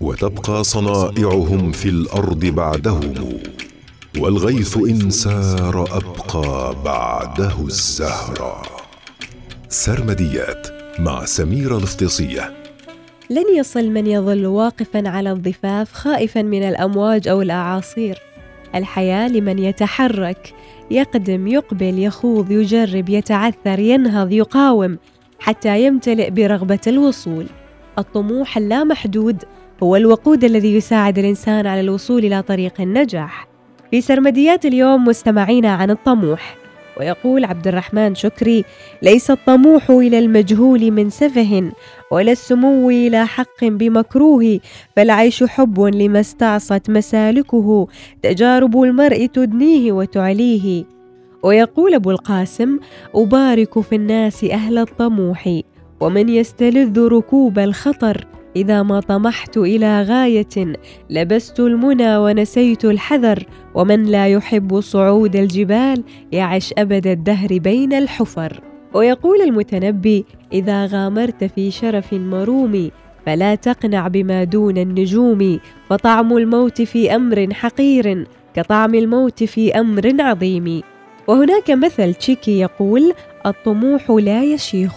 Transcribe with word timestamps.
وتبقى 0.00 0.64
صنائعهم 0.64 1.72
في 1.72 1.88
الأرض 1.88 2.46
بعدهم 2.46 3.14
والغيث 4.18 4.76
إن 4.76 5.10
سار 5.10 5.84
أبقى 5.96 6.74
بعده 6.84 7.54
الزهر. 7.60 8.62
سرمديات 9.68 10.68
مع 10.98 11.24
سميره 11.24 11.76
الافتصيه 11.78 12.52
لن 13.30 13.56
يصل 13.56 13.90
من 13.90 14.06
يظل 14.06 14.46
واقفا 14.46 15.08
على 15.08 15.32
الضفاف 15.32 15.92
خائفا 15.92 16.42
من 16.42 16.62
الأمواج 16.62 17.28
أو 17.28 17.42
الأعاصير. 17.42 18.18
الحياة 18.74 19.28
لمن 19.28 19.58
يتحرك 19.58 20.54
يقدم 20.90 21.48
يقبل 21.48 21.98
يخوض 21.98 22.50
يجرب 22.50 23.08
يتعثر 23.08 23.78
ينهض 23.78 24.32
يقاوم 24.32 24.98
حتى 25.38 25.84
يمتلئ 25.84 26.30
برغبة 26.30 26.80
الوصول. 26.86 27.46
الطموح 27.98 28.56
اللامحدود 28.56 29.44
هو 29.82 29.96
الوقود 29.96 30.44
الذي 30.44 30.74
يساعد 30.74 31.18
الإنسان 31.18 31.66
على 31.66 31.80
الوصول 31.80 32.24
إلى 32.24 32.42
طريق 32.42 32.80
النجاح. 32.80 33.48
في 33.90 34.00
سرمديات 34.00 34.66
اليوم 34.66 35.04
مستمعينا 35.04 35.68
عن 35.68 35.90
الطموح 35.90 36.56
ويقول 37.00 37.44
عبد 37.44 37.68
الرحمن 37.68 38.14
شكري 38.14 38.64
ليس 39.02 39.30
الطموح 39.30 39.90
إلى 39.90 40.18
المجهول 40.18 40.90
من 40.90 41.10
سفه 41.10 41.72
ولا 42.10 42.32
السمو 42.32 42.90
إلى 42.90 43.26
حق 43.26 43.64
بمكروه 43.64 44.60
فالعيش 44.96 45.44
حب 45.44 45.80
لما 45.80 46.20
استعصت 46.20 46.90
مسالكه 46.90 47.88
تجارب 48.22 48.82
المرء 48.82 49.26
تدنيه 49.26 49.92
وتعليه. 49.92 50.84
ويقول 51.42 51.94
أبو 51.94 52.10
القاسم 52.10 52.78
أبارك 53.14 53.80
في 53.80 53.96
الناس 53.96 54.44
أهل 54.44 54.78
الطموح 54.78 55.60
ومن 56.00 56.28
يستلذ 56.28 57.00
ركوب 57.00 57.58
الخطر. 57.58 58.26
إذا 58.56 58.82
ما 58.82 59.00
طمحت 59.00 59.56
إلى 59.56 60.02
غاية 60.02 60.74
لبست 61.10 61.60
المنى 61.60 62.16
ونسيت 62.16 62.84
الحذر. 62.84 63.44
ومن 63.74 64.04
لا 64.04 64.28
يحب 64.28 64.80
صعود 64.80 65.36
الجبال 65.36 66.04
يعش 66.32 66.74
أبد 66.78 67.06
الدهر 67.06 67.58
بين 67.58 67.92
الحفر. 67.92 68.60
ويقول 68.94 69.40
المتنبي 69.42 70.24
إذا 70.52 70.86
غامرت 70.86 71.44
في 71.44 71.70
شرف 71.70 72.12
مروم 72.12 72.90
فلا 73.26 73.54
تقنع 73.54 74.08
بما 74.08 74.44
دون 74.44 74.78
النجوم. 74.78 75.60
فطعم 75.88 76.36
الموت 76.36 76.82
في 76.82 77.14
أمر 77.14 77.54
حقير 77.54 78.26
كطعم 78.54 78.94
الموت 78.94 79.44
في 79.44 79.72
أمر 79.80 80.12
عظيم. 80.20 80.82
وهناك 81.26 81.70
مثل 81.70 82.14
تشيكي 82.14 82.60
يقول 82.60 83.12
الطموح 83.46 84.10
لا 84.10 84.44
يشيخ. 84.44 84.94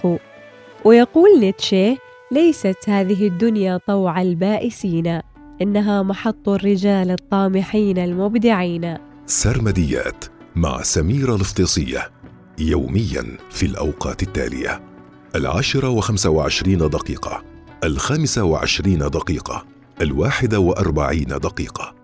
ويقول 0.86 1.40
نيتشه 1.40 1.98
ليست 2.34 2.78
هذه 2.88 3.28
الدنيا 3.28 3.80
طوع 3.88 4.22
البائسين. 4.22 5.22
إنها 5.62 6.03
محط 6.03 6.50
الرجال 6.50 7.12
الطامحين 7.12 7.98
المبدعين. 7.98 8.98
سرمديات 9.25 10.25
مع 10.56 10.81
سميرة 10.81 11.36
الافتصية 11.36 12.12
يوميا 12.59 13.38
في 13.50 13.66
الأوقات 13.66 14.23
التالية. 14.23 14.81
العاشرة 15.36 15.90
وخمسة 15.90 16.30
وعشرين 16.30 16.78
دقيقة 16.78 17.44
الخامسة 17.84 18.44
وعشرين 18.44 19.00
دقيقة 19.00 19.66
الواحدة 20.02 20.59
وأربعين 20.59 21.28
دقيقة. 21.28 22.03